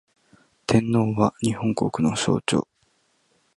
[0.65, 2.67] 天皇は、日本国の象徴